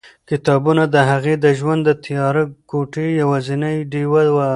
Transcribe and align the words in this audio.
کتابونه 0.29 0.83
د 0.93 0.95
هغې 1.09 1.35
د 1.43 1.45
ژوند 1.59 1.81
د 1.85 1.89
تیاره 2.05 2.43
کوټې 2.69 3.07
یوازینۍ 3.21 3.77
ډېوه 3.91 4.23
وه. 4.35 4.47